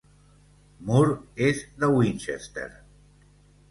[0.87, 1.19] Moore
[1.51, 2.69] és de Winchester.